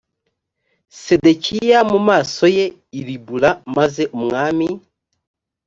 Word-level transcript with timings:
sedekiya 1.01 1.79
mu 1.91 1.99
maso 2.07 2.43
ye 2.57 2.65
i 2.99 3.01
ribula 3.07 3.49
maze 3.77 4.03
umwami 4.17 4.67